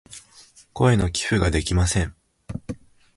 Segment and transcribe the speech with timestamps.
[0.73, 2.15] 声の寄付ができません。